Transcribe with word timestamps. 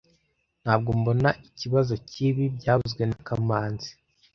Ntabwo 0.63 0.89
mbona 0.99 1.29
ikibazo 1.47 1.93
cyibi 2.09 2.43
byavuzwe 2.57 3.03
na 3.09 3.17
kamanzi 3.27 3.89